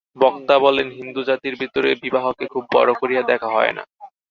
বক্তা 0.17 0.55
বলেন 0.59 0.87
হিন্দুজাতির 0.91 1.55
ভিতরে 1.55 1.89
বিবাহকে 2.03 2.45
খুব 2.47 2.63
বড় 2.73 2.91
করিয়া 3.01 3.23
দেখা 3.23 3.49
হয় 3.55 3.73
না। 3.77 3.83